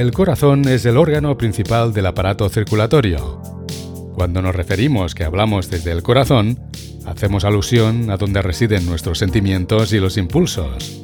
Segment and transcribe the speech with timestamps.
[0.00, 3.42] el corazón es el órgano principal del aparato circulatorio.
[4.14, 6.58] Cuando nos referimos que hablamos desde el corazón,
[7.04, 11.02] hacemos alusión a donde residen nuestros sentimientos y los impulsos.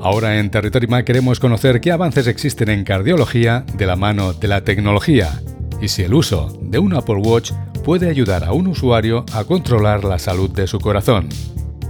[0.00, 4.62] Ahora en Territory queremos conocer qué avances existen en cardiología de la mano de la
[4.62, 5.42] tecnología
[5.82, 7.50] y si el uso de un Apple Watch
[7.84, 11.28] puede ayudar a un usuario a controlar la salud de su corazón.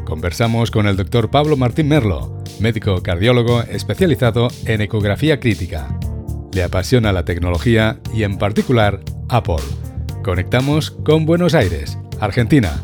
[0.07, 5.99] Conversamos con el doctor Pablo Martín Merlo, médico cardiólogo especializado en ecografía crítica.
[6.53, 9.63] Le apasiona la tecnología y en particular Apple.
[10.25, 12.83] Conectamos con Buenos Aires, Argentina.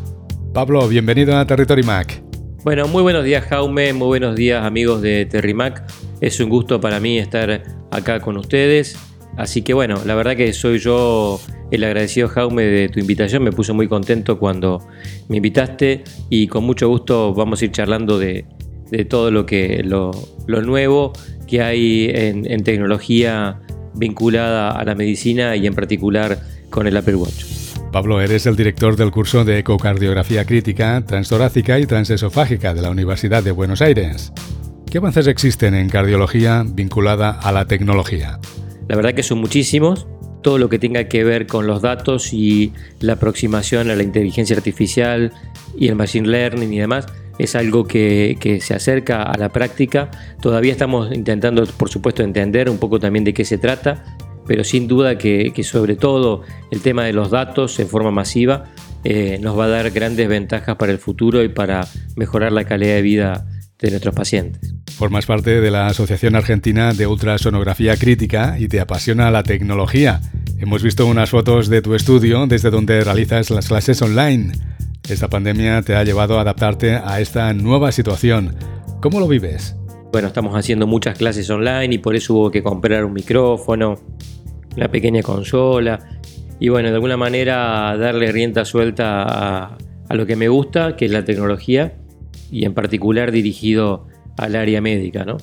[0.55, 2.23] Pablo, bienvenido a Territory Mac.
[2.63, 5.83] Bueno, muy buenos días Jaume, muy buenos días amigos de Terrimac.
[6.21, 8.97] Es un gusto para mí estar acá con ustedes.
[9.37, 11.41] Así que bueno, la verdad que soy yo
[11.73, 13.43] el agradecido Jaume de tu invitación.
[13.43, 14.87] Me puse muy contento cuando
[15.29, 18.47] me invitaste y con mucho gusto vamos a ir charlando de,
[19.09, 20.13] todo lo, que, lo,
[20.47, 21.13] nuevo
[21.47, 23.61] que hay en, en tecnología
[23.95, 26.39] vinculada a la medicina y en particular
[26.71, 27.45] con el Apple Watch.
[27.93, 33.43] Pablo, eres el director del curso de ecocardiografía crítica, transtorácica y transesofágica de la Universidad
[33.43, 34.33] de Buenos Aires.
[34.91, 38.39] ¿Qué avances existen en cardiología vinculada a la tecnología?
[38.89, 40.07] La verdad que son muchísimos.
[40.43, 44.57] Todo lo que tenga que ver con los datos y la aproximación a la inteligencia
[44.57, 45.33] artificial
[45.77, 47.07] y el machine learning y demás
[47.39, 50.11] es algo que, que, se acerca a la práctica.
[50.41, 54.89] Todavía estamos intentando, por supuesto, entender un poco también de qué se trata pero sin
[54.89, 58.65] duda que, sobre todo el tema de los datos en forma masiva
[59.05, 62.95] eh, nos va a dar grandes ventajas para el futuro y para mejorar la calidad
[62.95, 63.47] de vida
[63.79, 64.75] de nuestros pacientes.
[64.97, 70.21] Formas parte de la Asociación Argentina de Ultrasonografía Crítica y te apasiona la tecnología.
[70.59, 74.53] Hemos visto unas fotos de tu estudio desde donde realizas las clases online.
[75.09, 78.57] Esta pandemia te ha llevado a adaptarte a esta nueva situación.
[79.01, 79.77] ¿Cómo lo vives?
[80.11, 84.01] Bueno, estamos haciendo muchas clases online y por eso hubo que comprar un micrófono,
[84.77, 86.01] una pequeña consola
[86.59, 89.77] y bueno, de alguna manera darle rienda suelta
[90.09, 91.95] a, lo que me gusta, que es la tecnología
[92.51, 95.37] y en particular dirigido al área médica, ¿no?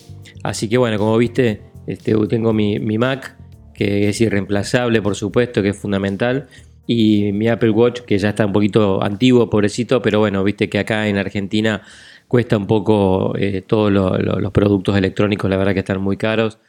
[0.43, 3.37] Así que bueno, como viste, este, tengo mi, mi Mac,
[3.73, 6.49] que es irreemplazable, por supuesto, que es fundamental,
[6.85, 10.79] y mi Apple Watch, que ya está un poquito antiguo, pobrecito, pero bueno, viste que
[10.79, 11.81] acá en Argentina
[12.27, 16.59] cuesta un poco eh, todos los productos electrónicos, la verdad que están muy caros,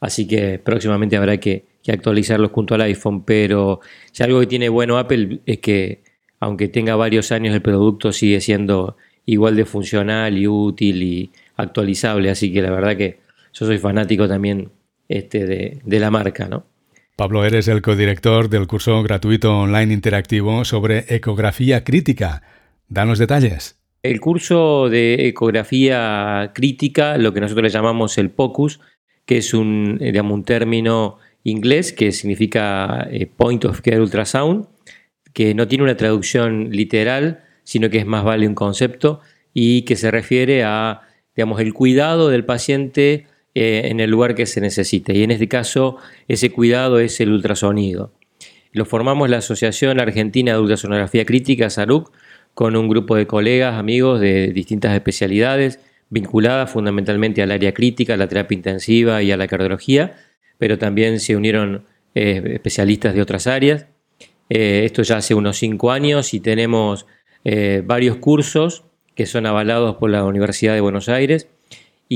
[0.00, 3.80] así que próximamente habrá que, actualizarlos junto al iPhone, pero
[4.10, 6.02] si algo que tiene bueno Apple es que
[6.40, 8.96] aunque tenga varios años el producto sigue siendo
[9.26, 13.18] igual de funcional y útil y actualizable, así que la verdad que
[13.52, 14.70] yo soy fanático también
[15.08, 16.64] este, de la marca, ¿no?
[17.16, 22.42] Pablo, eres el codirector del curso gratuito online interactivo sobre ecografía crítica.
[22.88, 23.78] Danos detalles.
[24.02, 28.80] El curso de ecografía crítica, lo que nosotros le llamamos el POCUS,
[29.26, 34.66] que es un, digamos, un término inglés que significa eh, Point of Care Ultrasound,
[35.32, 39.20] que no tiene una traducción literal, sino que es más vale un concepto
[39.52, 41.02] y que se refiere a
[41.36, 43.26] digamos, el cuidado del paciente
[43.56, 45.14] eh, en el lugar que se necesite.
[45.14, 48.12] Y en este caso, ese cuidado es el ultrasonido.
[48.72, 52.10] Lo formamos la Asociación Argentina de Ultrasonografía Crítica, SARUC,
[52.54, 55.78] con un grupo de colegas, amigos de distintas especialidades,
[56.10, 60.16] vinculadas fundamentalmente al área crítica, a la terapia intensiva y a la cardiología,
[60.58, 61.84] pero también se unieron
[62.16, 63.86] eh, especialistas de otras áreas.
[64.48, 67.06] Eh, esto ya hace unos cinco años y tenemos
[67.84, 71.46] varios cursos que son avalados por la Universidad de Buenos Aires.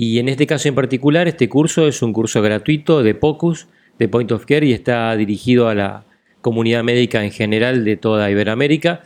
[0.01, 3.67] Y en este caso en particular, este curso es un curso gratuito de POCUS,
[3.99, 6.05] de Point of Care, y está dirigido a la
[6.41, 9.03] comunidad médica en general de toda Iberoamérica.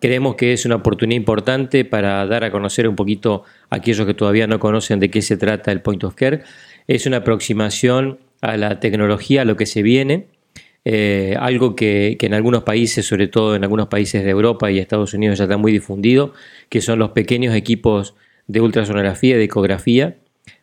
[0.00, 4.14] Creemos que es una oportunidad importante para dar a conocer un poquito a aquellos que
[4.14, 6.40] todavía no conocen de qué se trata el Point of Care.
[6.86, 10.28] Es una aproximación a la tecnología, a lo que se viene,
[10.86, 15.12] eh, algo que, en algunos países, sobre todo en algunos países de Europa y Estados
[15.12, 16.32] Unidos ya está muy difundido,
[16.70, 18.14] que son los pequeños equipos
[18.46, 20.16] de ultrasonografía de ecografía,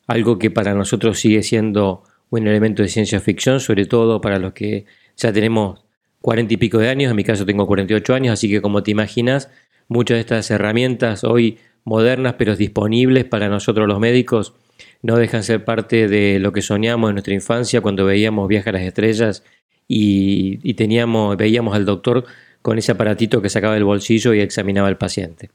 [0.07, 4.53] algo que para nosotros sigue siendo un elemento de ciencia ficción, sobre todo para los
[4.53, 5.81] que ya tenemos
[6.21, 8.91] cuarenta y pico de años, en mi caso tengo 48 años, así que como te
[8.91, 9.49] imaginas,
[9.87, 14.53] muchas de estas herramientas hoy modernas pero disponibles para nosotros los médicos
[15.01, 18.73] no dejan ser parte de lo que soñamos en nuestra infancia cuando veíamos Viaje a
[18.73, 19.43] las Estrellas
[19.87, 22.25] y, teníamos, veíamos al doctor
[22.61, 25.49] con ese aparatito que sacaba del bolsillo y examinaba al paciente.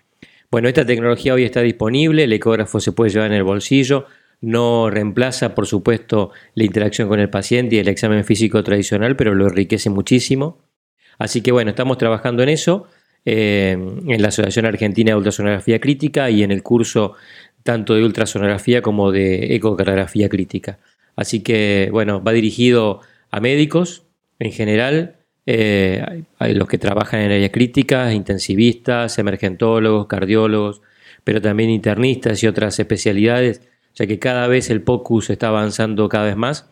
[0.50, 4.06] Bueno, esta tecnología hoy está disponible, el ecógrafo se puede llevar en el bolsillo,
[4.42, 9.34] no reemplaza, por supuesto, la interacción con el paciente y el examen físico tradicional, pero
[9.34, 10.58] lo enriquece muchísimo.
[11.18, 12.88] Así que bueno, estamos trabajando en eso,
[13.24, 17.14] eh, en la Asociación Argentina de Ultrasonografía Crítica y en el curso
[17.62, 20.78] tanto de ultrasonografía como de ecocardiografía crítica.
[21.14, 23.00] Así que, bueno, va dirigido
[23.30, 24.04] a médicos
[24.40, 25.16] en general,
[25.46, 30.82] eh, a los que trabajan en área crítica, intensivistas, emergentólogos, cardiólogos,
[31.22, 33.62] pero también internistas y otras especialidades,
[33.94, 36.68] ya que cada vez el POCUS está avanzando cada vez más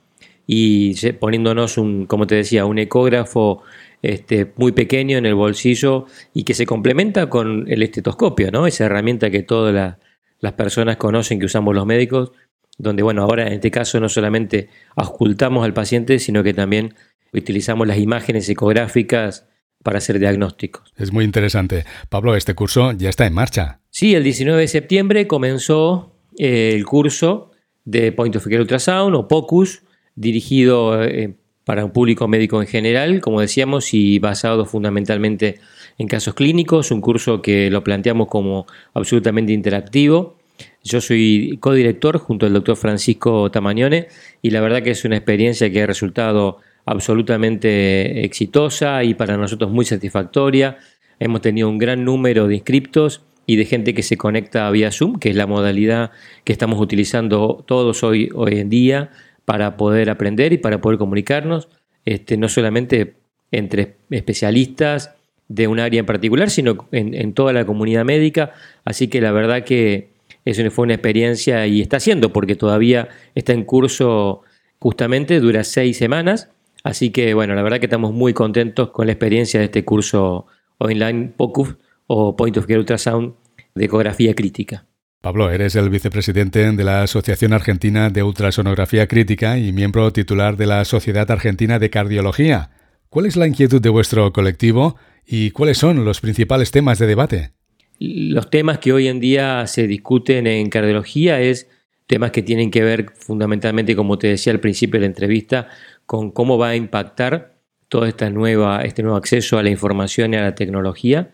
[0.47, 3.63] y poniéndonos un, como te decía, un ecógrafo
[4.03, 8.67] este, muy pequeño en el bolsillo y que se complementa con el estetoscopio, ¿no?
[8.67, 9.97] Esa herramienta que todas
[10.41, 12.33] las personas conocen que usamos los médicos,
[12.79, 16.95] donde, bueno, ahora en este caso no solamente ocultamos al paciente, sino que también
[17.33, 19.47] utilizamos las imágenes ecográficas
[19.83, 20.93] para hacer diagnósticos.
[20.97, 21.85] Es muy interesante.
[22.09, 23.81] Pablo, este curso ya está en marcha.
[23.91, 27.51] Sí, el 19 de septiembre comenzó el curso
[27.85, 29.83] de Point of Care Ultrasound o POCUS,
[30.15, 31.35] dirigido eh,
[31.65, 35.61] para un público médico en general, como decíamos, y basado fundamentalmente
[35.99, 40.39] en casos clínicos, un curso que lo planteamos como absolutamente interactivo.
[40.83, 44.09] Yo soy codirector junto al doctor Francisco Tamañone
[44.41, 46.57] y la verdad que es una experiencia que ha resultado
[46.87, 50.79] absolutamente exitosa y para nosotros muy satisfactoria.
[51.19, 53.21] Hemos tenido un gran número de inscriptos
[53.51, 56.13] y de gente que se conecta vía Zoom, que es la modalidad
[56.45, 59.11] que estamos utilizando todos hoy, hoy en día
[59.45, 61.69] para poder aprender y para poder comunicarnos,
[62.05, 63.15] este, no solamente
[63.51, 65.17] entre especialistas
[65.49, 68.53] de un área en particular, sino en, toda la comunidad médica.
[68.85, 70.11] Así que la verdad que
[70.45, 74.43] eso fue una experiencia y está siendo, porque todavía está en curso
[74.79, 76.51] justamente, dura seis semanas.
[76.85, 80.47] Así que bueno, la verdad que estamos muy contentos con la experiencia de este curso
[80.79, 81.75] online POCUF
[82.07, 83.40] o Point of Care Ultrasound
[83.75, 84.87] de ecografía crítica.
[85.21, 90.67] Pablo, eres el vicepresidente de la Asociación Argentina de Ultrasonografía Crítica y miembro titular de
[90.67, 92.71] la Sociedad Argentina de Cardiología.
[93.11, 94.97] ¿Cuál es la inquietud de vuestro colectivo
[95.27, 97.51] y cuáles son los principales temas de debate?
[97.99, 101.69] Los temas que hoy en día se discuten en cardiología es
[102.07, 105.69] temas que tienen que ver fundamentalmente, como te decía al principio de la entrevista,
[106.07, 107.59] con cómo va a impactar
[107.89, 111.31] todo esta nueva, este nuevo acceso a la información y a la tecnología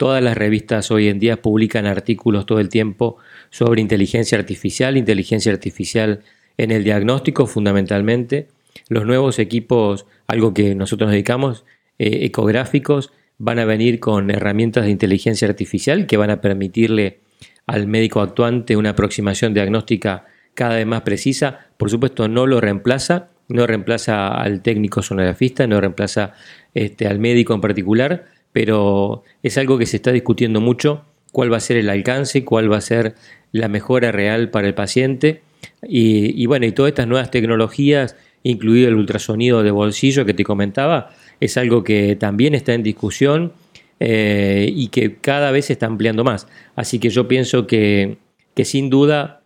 [0.00, 3.18] Todas las revistas hoy en día publican artículos todo el tiempo
[3.50, 6.20] sobre inteligencia artificial, inteligencia artificial
[6.56, 8.48] en el diagnóstico fundamentalmente.
[8.88, 11.66] Los nuevos equipos, algo que nosotros nos dedicamos,
[11.98, 17.18] eh, ecográficos, van a venir con herramientas de inteligencia artificial que van a permitirle
[17.66, 20.24] al médico actuante una aproximación diagnóstica
[20.54, 21.66] cada vez más precisa.
[21.76, 26.32] Por supuesto, no lo reemplaza, no reemplaza al técnico sonografista, no reemplaza
[26.72, 31.58] este, al médico en particular, pero es algo que se está discutiendo mucho, cuál va
[31.58, 33.14] a ser el alcance, cuál va a ser
[33.52, 35.42] la mejora real para el paciente.
[35.82, 41.10] Y, bueno, y todas estas nuevas tecnologías, incluido el ultrasonido de bolsillo que te comentaba,
[41.40, 43.52] es algo que también está en discusión
[43.98, 46.48] eh, y que cada vez se está ampliando más.
[46.76, 48.18] Así que yo pienso que,
[48.62, 49.42] sin duda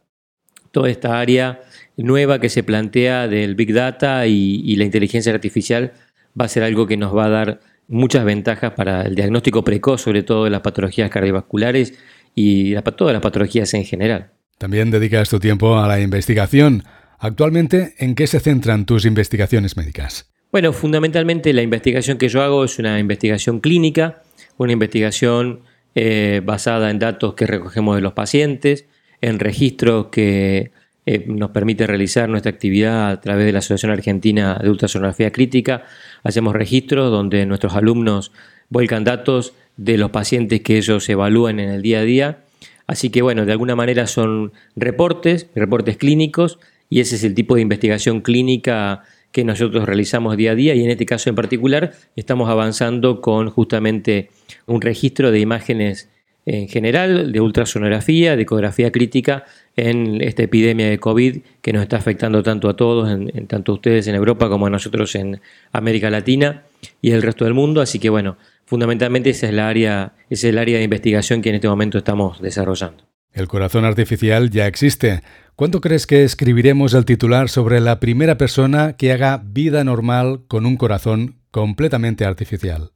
[0.72, 1.60] toda esta área
[1.96, 5.92] nueva que se plantea del Big Data y la inteligencia artificial
[6.38, 10.02] va a ser algo que nos va a dar muchas ventajas para el diagnóstico precoz,
[10.02, 11.94] sobre todo de las patologías cardiovasculares
[12.34, 14.30] y todas las patologías en general.
[14.58, 16.84] También dedicas tu tiempo a la investigación.
[17.18, 20.30] Actualmente, ¿en qué se centran tus investigaciones médicas?
[20.52, 24.22] Bueno, fundamentalmente la investigación que yo hago es una investigación clínica,
[24.56, 25.62] una investigación
[25.94, 28.86] eh, basada en datos que recogemos de los pacientes,
[29.20, 30.70] en registros que
[31.06, 35.84] eh, nos permite realizar nuestra actividad a través de la Asociación Argentina de Ultrasonografía Crítica.
[36.22, 38.32] Hacemos registros donde nuestros alumnos
[38.70, 42.38] vuelcan datos de los pacientes que ellos evalúan en el día a día.
[42.86, 46.58] Así que bueno, de alguna manera son reportes, reportes clínicos,
[46.88, 50.84] y ese es el tipo de investigación clínica que nosotros realizamos día a día y
[50.84, 54.30] en este caso en particular estamos avanzando con justamente
[54.66, 56.08] un registro de imágenes
[56.46, 59.44] en general, de ultrasonografía, de ecografía crítica
[59.76, 63.74] en esta epidemia de COVID que nos está afectando tanto a todos, en, tanto a
[63.76, 65.40] ustedes en Europa como a nosotros en
[65.72, 66.64] América Latina
[67.00, 67.80] y el resto del mundo.
[67.80, 68.36] Así que bueno,
[68.66, 72.40] fundamentalmente esa es, la área, es el área de investigación que en este momento estamos
[72.40, 73.04] desarrollando.
[73.32, 75.22] El corazón artificial ya existe.
[75.56, 80.66] ¿Cuánto crees que escribiremos el titular sobre la primera persona que haga vida normal con
[80.66, 82.93] un corazón completamente artificial?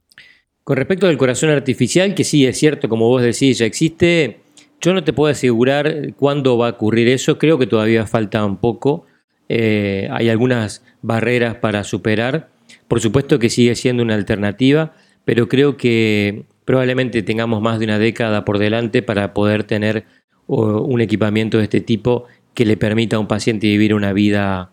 [0.69, 4.37] Con respecto al corazón artificial, que sí es cierto, como vos decís, ya existe,
[4.79, 8.57] yo no te puedo asegurar cuándo va a ocurrir eso, creo que todavía falta un
[8.57, 9.07] poco,
[9.47, 12.49] eh, hay algunas barreras para superar,
[12.87, 14.93] por supuesto que sigue siendo una alternativa,
[15.25, 20.05] pero creo que probablemente tengamos más de una década por delante para poder tener
[20.45, 24.69] un equipamiento de este tipo que le permita a un paciente vivir una vida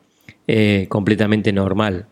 [0.46, 2.04] eh, completamente normal.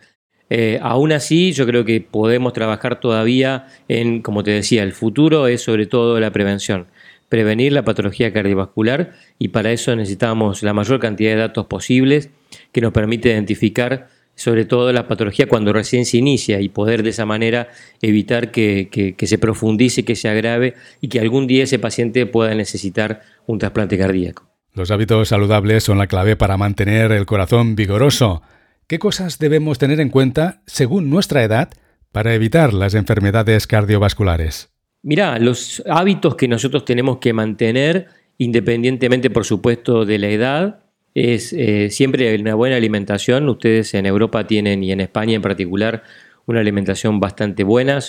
[0.51, 5.47] Eh, aún así, yo creo que podemos trabajar todavía en, como te decía, el futuro
[5.47, 6.87] es sobre todo la prevención.
[7.29, 12.31] Prevenir la patología cardiovascular y para eso necesitamos la mayor cantidad de datos posibles
[12.73, 17.11] que nos permite identificar sobre todo la patología cuando recién se inicia y poder de
[17.11, 17.69] esa manera
[18.03, 23.23] evitar que, se profundice, que se agrave y que algún día ese paciente pueda necesitar
[23.47, 24.49] un trasplante cardíaco.
[24.73, 28.43] Los hábitos saludables son la clave para mantener el corazón vigoroso.
[28.87, 31.71] ¿Qué cosas debemos tener en cuenta según nuestra edad
[32.12, 34.69] para evitar las enfermedades cardiovasculares?
[35.03, 40.81] Mira, los hábitos que nosotros tenemos que mantener, independientemente por supuesto de la edad,
[41.14, 43.49] es eh, siempre una buena alimentación.
[43.49, 46.03] Ustedes en Europa tienen y en España en particular
[46.45, 48.00] una alimentación bastante buena,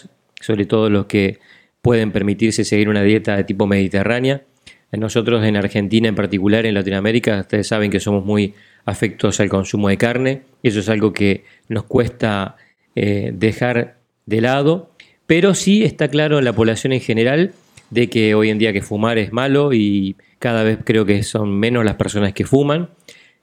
[0.42, 1.40] sobre todo los que
[1.82, 4.44] pueden permitirse seguir una dieta de tipo mediterránea.
[4.92, 8.56] Nosotros en Argentina en particular, en Latinoamérica, ustedes saben que somos muy
[8.86, 10.44] afectos al consumo de carne.
[10.64, 12.56] Eso es algo que nos cuesta
[12.96, 14.92] eh, dejar de lado,
[15.26, 17.54] pero sí está claro en la población en general
[17.90, 21.60] de que hoy en día que fumar es malo y cada vez creo que son
[21.60, 22.90] menos las personas que fuman,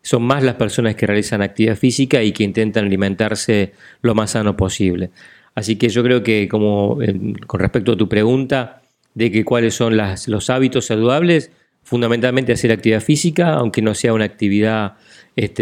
[0.03, 3.73] son más las personas que realizan actividad física y que intentan alimentarse
[4.03, 5.11] lo más sano posible.
[5.55, 6.99] Así que yo creo que como
[7.47, 8.83] con respecto a tu pregunta
[9.15, 11.51] de que cuáles son los hábitos saludables,
[11.93, 14.95] fundamentalmente hacer actividad física, aunque no sea una actividad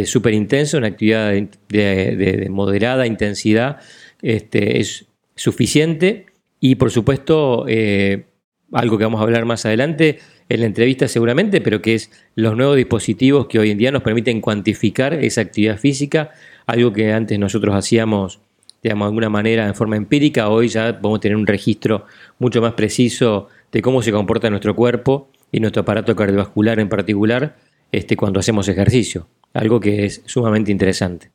[0.04, 3.78] súper este, intensa, una actividad de, moderada intensidad,
[4.22, 6.26] este, es suficiente.
[6.60, 8.26] Y por supuesto, eh,
[8.70, 12.56] algo que vamos a hablar más adelante en la entrevista seguramente, pero que es los
[12.56, 16.30] nuevos dispositivos que hoy en día nos permiten cuantificar esa actividad física,
[16.64, 18.38] algo que antes nosotros hacíamos,
[18.84, 22.04] digamos, de alguna manera en forma empírica, hoy ya podemos tener un registro
[22.38, 27.56] mucho más preciso de cómo se comporta nuestro cuerpo y nuestro aparato cardiovascular en particular
[27.92, 31.32] este, cuando hacemos ejercicio, algo que es sumamente interesante.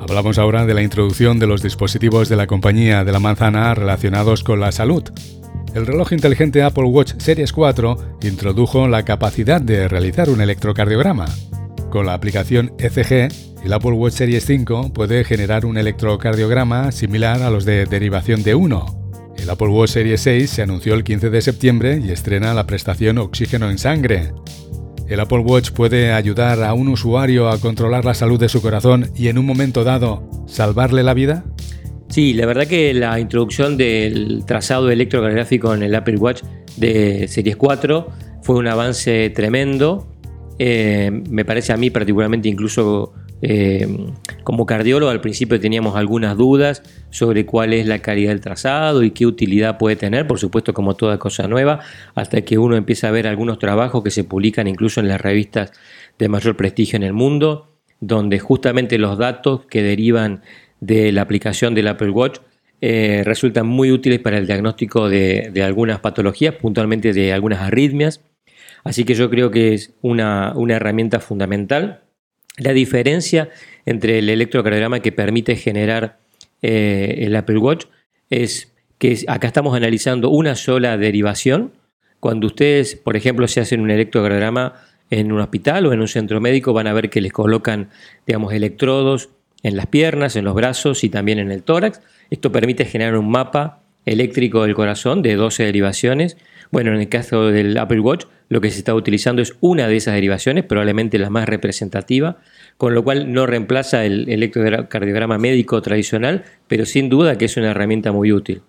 [0.00, 4.42] Hablamos ahora de la introducción de los dispositivos de la compañía de la manzana relacionados
[4.42, 5.04] con la salud.
[5.74, 11.26] El reloj inteligente Apple Watch Series 4 introdujo la capacidad de realizar un electrocardiograma.
[11.90, 13.28] Con la aplicación ECG,
[13.64, 18.54] el Apple Watch Series 5 puede generar un electrocardiograma similar a los de derivación de
[18.54, 18.97] 1.
[19.38, 23.18] El Apple Watch Series 6 se anunció el 15 de septiembre y estrena la prestación
[23.18, 24.32] Oxígeno en Sangre.
[25.08, 29.10] El Apple Watch puede ayudar a un usuario a controlar la salud de su corazón
[29.16, 31.44] y en un momento dado salvarle la vida?
[32.08, 36.42] Sí, la verdad que la introducción del trazado electrocardiográfico en el Apple Watch
[36.76, 38.08] de Series 4
[38.42, 40.14] fue un avance tremendo.
[40.58, 43.86] Eh, me parece a mí particularmente incluso eh,
[44.42, 49.12] como cardiólogo al principio teníamos algunas dudas sobre cuál es la calidad del trazado y
[49.12, 51.80] qué utilidad puede tener, por supuesto como toda cosa nueva,
[52.14, 55.72] hasta que uno empieza a ver algunos trabajos que se publican incluso en las revistas
[56.18, 57.68] de mayor prestigio en el mundo,
[58.00, 60.42] donde justamente los datos que derivan
[60.80, 62.38] de la aplicación del Apple Watch
[62.80, 68.22] eh, resultan muy útiles para el diagnóstico de, algunas patologías, puntualmente de algunas arritmias.
[68.84, 72.02] Así que yo creo que es una, herramienta fundamental.
[72.58, 73.48] La diferencia
[73.86, 76.18] entre el electrocardiograma que permite generar
[76.60, 77.86] eh, el Apple Watch
[78.30, 81.72] es que acá estamos analizando una sola derivación.
[82.20, 84.74] Cuando ustedes, por ejemplo, se hacen un electrocardiograma
[85.10, 87.90] en un hospital o en un centro médico, van a ver que les colocan,
[88.26, 89.30] digamos, electrodos
[89.62, 92.00] en las piernas, en los brazos y también en el tórax.
[92.30, 96.36] Esto permite generar un mapa eléctrico del corazón de 12 derivaciones.
[96.70, 99.96] Bueno, en el caso del Apple Watch, lo que se está utilizando es una de
[99.96, 102.38] esas derivaciones, probablemente la más representativa,
[102.76, 107.70] con lo cual no reemplaza el electrocardiograma médico tradicional, pero sin duda que es una
[107.70, 108.62] herramienta muy útil.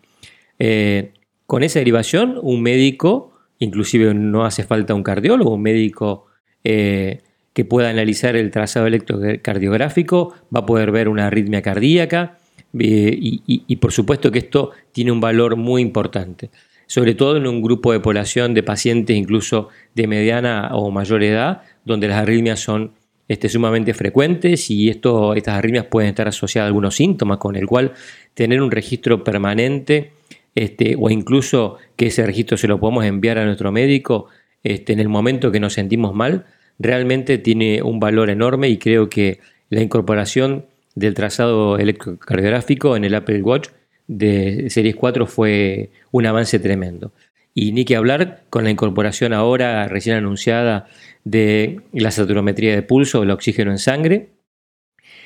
[0.57, 1.12] Eh,
[1.45, 6.27] con esa derivación, un médico, inclusive no hace falta un cardiólogo, un médico
[6.63, 7.21] eh,
[7.53, 12.38] que pueda analizar el trazado electrocardiográfico, va a poder ver una arritmia cardíaca
[12.77, 16.51] eh, y, por supuesto que esto tiene un valor muy importante,
[16.89, 21.62] sobre todo en un grupo de población de pacientes incluso de mediana o mayor edad,
[21.86, 22.93] donde las arritmias son
[23.27, 27.67] este, sumamente frecuentes y esto, estas arritmias pueden estar asociadas a algunos síntomas, con el
[27.67, 27.93] cual
[28.34, 30.13] tener un registro permanente
[30.55, 34.25] este, o incluso que ese registro se lo podemos enviar a nuestro médico
[34.63, 36.48] este, en el momento que nos sentimos mal,
[36.79, 40.65] realmente tiene un valor enorme y creo que la incorporación
[40.96, 43.69] del trazado electrocardiográfico en el Apple Watch
[44.09, 47.13] de Series 4 fue un avance tremendo.
[47.53, 50.87] Y ni que hablar con la incorporación ahora recién anunciada
[51.23, 54.29] de la saturometría de pulso, el oxígeno en sangre,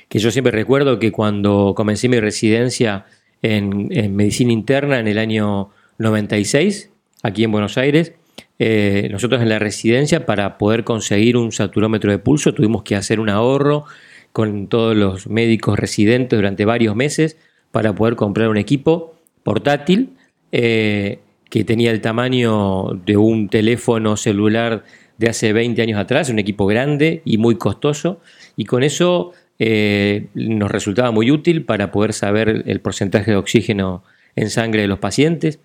[0.10, 3.06] que yo siempre recuerdo que cuando comencé mi residencia
[3.42, 6.92] en, medicina interna en el año 96,
[7.24, 8.14] aquí en Buenos Aires,
[8.60, 13.22] eh, nosotros en la residencia, para poder conseguir un saturómetro de pulso, tuvimos que hacer
[13.22, 13.86] un ahorro
[14.34, 17.38] con todos los médicos residentes durante varios meses
[17.74, 20.12] para poder comprar un equipo portátil
[20.52, 21.18] eh,
[21.50, 24.84] que tenía el tamaño de un teléfono celular
[25.18, 28.22] de hace 20 años atrás, un equipo grande y muy costoso.
[28.56, 34.04] Y con eso eh, nos resultaba muy útil para poder saber el porcentaje de oxígeno
[34.36, 35.60] en sangre de los pacientes,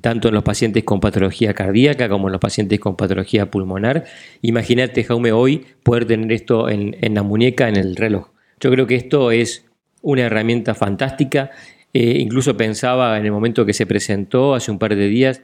[0.00, 4.04] tanto en los pacientes con patología cardíaca como en los pacientes con patología pulmonar.
[4.40, 8.30] Imagínate, Jaume, hoy poder tener esto en, la muñeca, en el reloj.
[8.58, 9.64] Yo creo que esto es
[10.02, 11.50] una herramienta fantástica.
[11.94, 15.42] Eh, incluso pensaba en el momento que se presentó hace un par de días,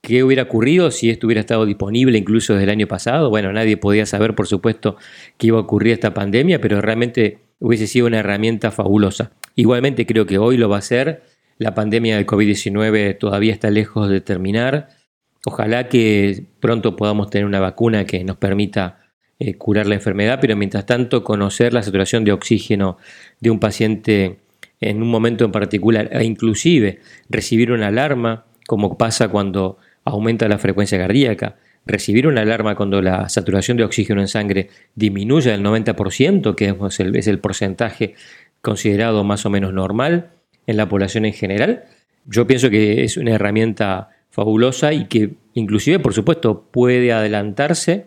[0.00, 3.30] ¿Qué hubiera ocurrido si esto hubiera estado disponible incluso desde el año pasado?
[3.30, 4.96] Bueno, nadie podía saber, por supuesto,
[5.36, 9.32] que iba a ocurrir esta pandemia, pero realmente hubiese sido una herramienta fabulosa.
[9.56, 11.22] Igualmente creo que hoy lo va a ser.
[11.58, 14.88] La pandemia del COVID-19 todavía está lejos de terminar.
[15.44, 18.97] Ojalá que pronto podamos tener una vacuna que nos permita
[19.38, 22.98] eh, curar la enfermedad, pero mientras tanto conocer la saturación de oxígeno
[23.40, 24.38] de un paciente
[24.80, 30.58] en un momento en particular e inclusive recibir una alarma, como pasa cuando aumenta la
[30.58, 36.54] frecuencia cardíaca, recibir una alarma cuando la saturación de oxígeno en sangre disminuye del 90%,
[36.54, 38.14] que es el, es el porcentaje
[38.60, 40.30] considerado más o menos normal
[40.66, 41.84] en la población en general,
[42.26, 48.06] yo pienso que es una herramienta fabulosa y que inclusive, por supuesto, puede adelantarse,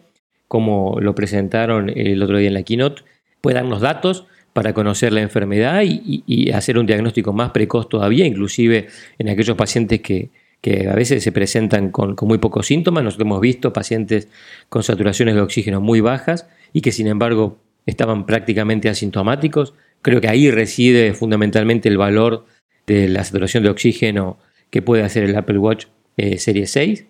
[0.52, 3.04] como lo presentaron el otro día en la keynote,
[3.40, 8.88] puede darnos datos para conocer la enfermedad y, hacer un diagnóstico más precoz todavía, inclusive
[9.18, 10.30] en aquellos pacientes que,
[10.60, 13.02] que a veces se presentan con, muy pocos síntomas.
[13.02, 14.28] Nosotros hemos visto pacientes
[14.68, 19.74] con saturaciones de oxígeno muy bajas y que sin embargo estaban prácticamente asintomáticos.
[20.02, 22.46] Creo que ahí reside fundamentalmente el valor
[22.88, 24.38] de la saturación de oxígeno
[24.70, 25.86] que puede hacer el Apple Watch
[26.18, 27.06] eh, Serie 6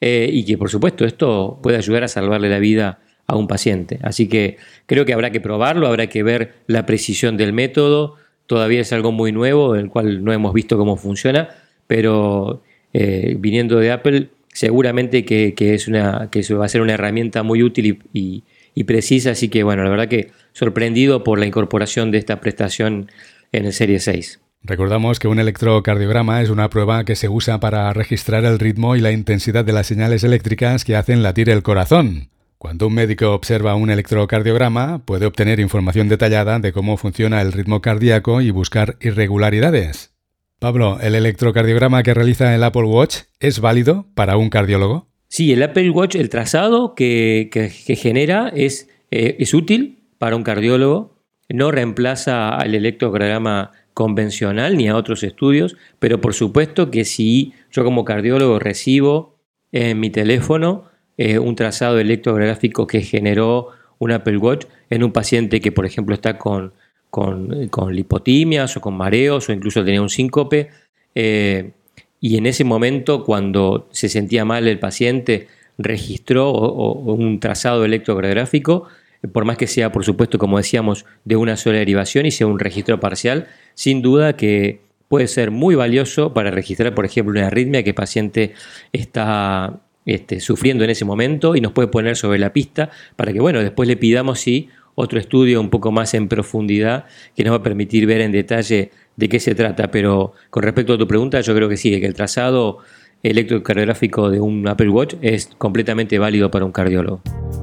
[0.00, 3.98] eh, y que por supuesto esto puede ayudar a salvarle la vida a un paciente.
[4.02, 8.16] Así que creo que habrá que probarlo, habrá que ver la precisión del método.
[8.46, 11.48] Todavía es algo muy nuevo, el cual no hemos visto cómo funciona,
[11.86, 17.42] pero eh, viniendo de Apple, seguramente que, es una, que va a ser una herramienta
[17.42, 18.42] muy útil y,
[18.84, 19.32] precisa.
[19.32, 23.10] Así que, bueno, la verdad que sorprendido por la incorporación de esta prestación
[23.52, 24.40] en el Serie 6.
[24.62, 29.00] Recordamos que un electrocardiograma es una prueba que se usa para registrar el ritmo y
[29.00, 32.28] la intensidad de las señales eléctricas que hacen latir el corazón.
[32.58, 37.80] Cuando un médico observa un electrocardiograma, puede obtener información detallada de cómo funciona el ritmo
[37.80, 40.12] cardíaco y buscar irregularidades.
[40.58, 45.08] Pablo, ¿el electrocardiograma que realiza el Apple Watch es válido para un cardiólogo?
[45.28, 47.48] Sí, el Apple Watch, el trazado que,
[47.96, 51.16] genera es, eh, es útil para un cardiólogo,
[51.48, 57.84] no reemplaza al electrocardiograma convencional ni a otros estudios, pero por supuesto que si yo
[57.84, 59.36] como cardiólogo recibo
[59.72, 60.84] en mi teléfono
[61.16, 66.14] eh, un trazado electrográfico que generó un Apple Watch en un paciente que por ejemplo
[66.14, 66.72] está con
[67.10, 70.70] con, con lipotimias o con mareos o incluso tenía un síncope.
[71.14, 71.72] Eh,
[72.20, 75.48] y en ese momento, cuando se sentía mal el paciente,
[75.78, 78.84] registró un trazado electrocardiográfico,
[79.32, 82.58] por más que sea, por supuesto, como decíamos, de una sola derivación y sea un
[82.58, 87.82] registro parcial, sin duda que puede ser muy valioso para registrar, por ejemplo, una arritmia
[87.82, 88.54] que el paciente
[88.92, 93.40] está este, sufriendo en ese momento y nos puede poner sobre la pista para que,
[93.40, 97.56] bueno, después le pidamos si otro estudio un poco más en profundidad que nos va
[97.56, 99.90] a permitir ver en detalle de qué se trata.
[99.90, 102.78] Pero con respecto a tu pregunta, yo creo que sí, que el trazado
[103.22, 107.20] electrocardiográfico de un Apple Watch es completamente válido para un cardiólogo.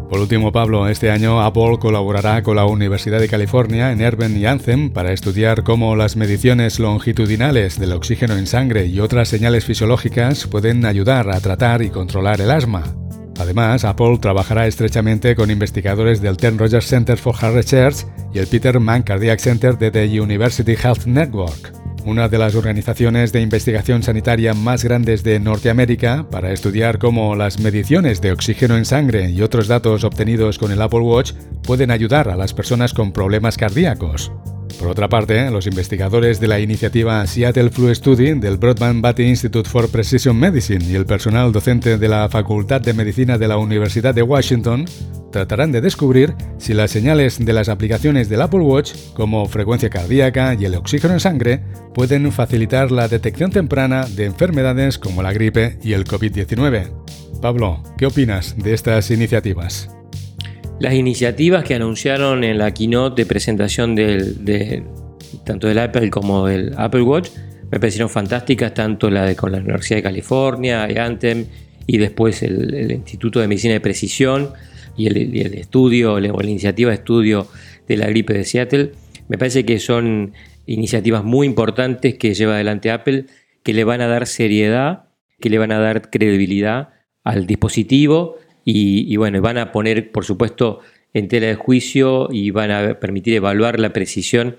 [0.09, 4.45] Por último, Pablo, este año Apple colaborará con la Universidad de California en Erben y
[4.45, 10.47] Anthem para estudiar cómo las mediciones longitudinales del oxígeno en sangre y otras señales fisiológicas
[10.47, 12.83] pueden ayudar a tratar y controlar el asma.
[13.39, 18.47] Además, Apple trabajará estrechamente con investigadores del Ten Rogers Center for Heart Research y el
[18.47, 21.73] Peter Mann Cardiac Center de The University Health Network,
[22.07, 27.59] una de las organizaciones de investigación sanitaria más grandes de Norteamérica, para estudiar cómo las
[27.59, 32.29] mediciones de oxígeno en sangre y otros datos obtenidos con el Apple Watch pueden ayudar
[32.29, 34.31] a las personas con problemas cardíacos.
[34.79, 39.67] Por otra parte, los investigadores de la iniciativa Seattle Flu Study del Broadband Batty Institute
[39.67, 44.13] for Precision Medicine y el personal docente de la Facultad de Medicina de la Universidad
[44.13, 44.85] de Washington
[45.31, 50.53] tratarán de descubrir si las señales de las aplicaciones del Apple Watch, como frecuencia cardíaca
[50.53, 55.79] y el oxígeno en sangre, pueden facilitar la detección temprana de enfermedades como la gripe
[55.83, 56.91] y el COVID-19.
[57.41, 59.96] Pablo, ¿qué opinas de estas iniciativas?
[60.79, 64.83] Las iniciativas que anunciaron en la keynote de presentación de,
[65.43, 67.29] tanto del Apple como del Apple Watch
[67.71, 71.45] me parecieron fantásticas, tanto la de con la Universidad de California, Anthem,
[71.87, 74.51] y después el, Instituto de Medicina de Precisión
[74.95, 77.47] y el, estudio o la iniciativa de estudio
[77.87, 78.91] de la gripe de Seattle.
[79.27, 80.33] Me parece que son
[80.67, 83.25] iniciativas muy importantes que lleva adelante Apple,
[83.63, 85.09] que le van a dar seriedad,
[85.39, 86.89] que le van a dar credibilidad
[87.23, 88.37] al dispositivo
[88.69, 90.81] y, bueno, van a poner, por supuesto,
[91.13, 94.57] en tela de juicio y van a permitir evaluar la precisión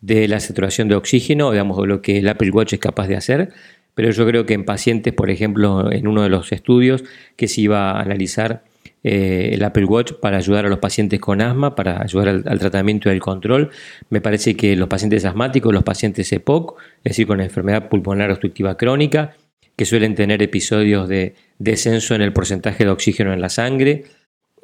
[0.00, 3.50] de la saturación de oxígeno, digamos, lo que el Apple Watch es capaz de hacer.
[3.94, 7.04] Pero yo creo que en pacientes, por ejemplo, en uno de los estudios
[7.36, 8.64] que se iba a analizar
[9.04, 13.10] eh, el Apple Watch para ayudar a los pacientes con asma, para ayudar al, tratamiento
[13.10, 13.68] y al control.
[14.08, 18.78] Me parece que los pacientes asmáticos, los pacientes EPOC, es decir, con enfermedad pulmonar obstructiva
[18.78, 19.34] crónica,
[19.80, 24.04] que suelen tener episodios de descenso en el porcentaje de oxígeno en la sangre,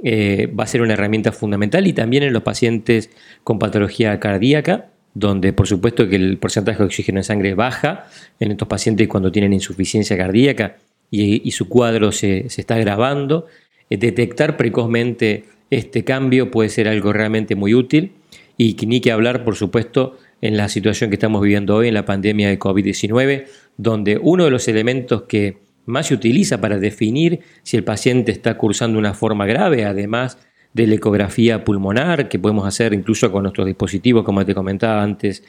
[0.05, 3.09] eh, va a ser una herramienta fundamental y también en los pacientes
[3.43, 8.09] con patología cardíaca, donde por supuesto que el porcentaje de oxígeno en sangre baja
[8.41, 10.77] en estos pacientes cuando tienen insuficiencia cardíaca
[11.11, 13.47] y, su cuadro se, se está agravando.
[13.89, 18.13] Eh, detectar precozmente este cambio puede ser algo realmente muy útil
[18.59, 22.05] y ni que hablar, por supuesto, en la situación que estamos viviendo hoy en la
[22.05, 23.47] pandemia de COVID-19,
[23.77, 28.57] donde uno de los elementos que más se utiliza para definir si el paciente está
[28.57, 30.39] cursando una forma grave, además
[30.75, 35.43] de la ecografía pulmonar, que podemos hacer incluso con nuestros dispositivos, como te comentaba antes,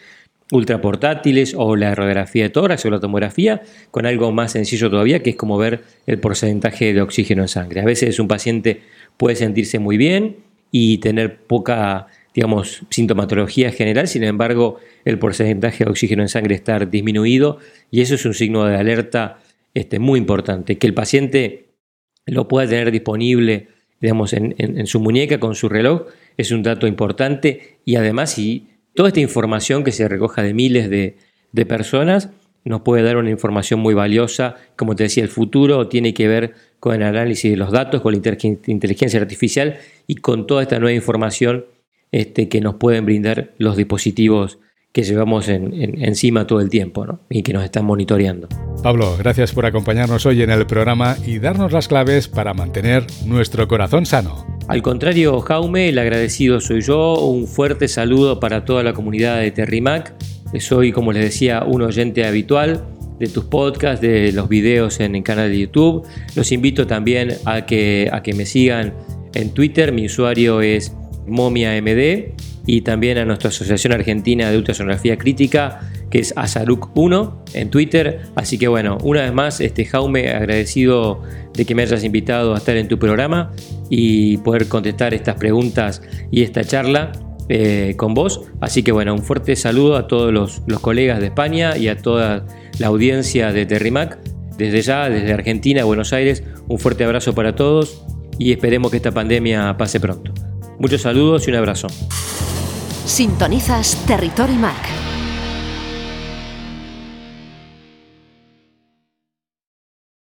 [0.51, 5.31] ultraportátiles o la radiografía de tórax o la tomografía, con algo más sencillo todavía, que
[5.31, 7.81] es como ver el porcentaje de oxígeno en sangre.
[7.81, 8.81] A veces un paciente
[9.17, 10.37] puede sentirse muy bien
[10.71, 16.79] y tener poca, digamos, sintomatología general, sin embargo, el porcentaje de oxígeno en sangre está
[16.79, 17.57] disminuido
[17.91, 19.39] y eso es un signo de alerta
[19.73, 20.77] este, muy importante.
[20.77, 21.65] Que el paciente
[22.25, 23.67] lo pueda tener disponible,
[23.99, 26.03] digamos, en, en su muñeca con su reloj
[26.37, 30.89] es un dato importante y además si Toda esta información que se recoja de miles
[30.89, 32.31] de, personas
[32.65, 34.55] nos puede dar una información muy valiosa.
[34.75, 38.13] Como te decía, el futuro tiene que ver con el análisis de los datos, con
[38.13, 41.65] la inteligencia artificial y con toda esta nueva información
[42.11, 44.59] este, que nos pueden brindar los dispositivos
[44.97, 48.47] que llevamos encima todo el tiempo y que nos están monitoreando.
[48.81, 53.67] Pablo, gracias por acompañarnos hoy en el programa y darnos las claves para mantener nuestro
[53.67, 54.45] corazón sano.
[54.67, 57.19] Al contrario, Jaume, el agradecido soy yo.
[57.19, 60.15] Un fuerte saludo para toda la comunidad de Terrimac.
[60.59, 62.83] Soy, como les decía, un oyente habitual
[63.19, 66.07] de tus podcasts, de los videos en el canal de YouTube.
[66.35, 68.93] Los invito también a que, a que me sigan
[69.35, 69.91] en Twitter.
[69.91, 70.91] Mi usuario es
[71.27, 72.33] MomiaMD
[72.65, 78.21] y también a nuestra Asociación Argentina de Ultrasonografía Crítica, que es Azaruk1 en Twitter.
[78.35, 81.21] Así que bueno, una vez más, este Jaume, agradecido
[81.53, 83.51] de que me hayas invitado a estar en tu programa
[83.89, 87.13] y poder contestar estas preguntas y esta charla
[87.47, 88.41] eh, con vos.
[88.59, 91.97] Así que bueno, un fuerte saludo a todos los, los, colegas de España y a
[91.97, 92.45] toda
[92.79, 94.19] la audiencia de Terrimac.
[94.57, 98.03] Desde ya, desde Argentina, Buenos Aires, un fuerte abrazo para todos
[98.39, 100.33] y esperemos que esta pandemia pase pronto.
[100.79, 101.87] Muchos saludos y un abrazo.
[103.05, 105.06] Sintonizas Territory Mac.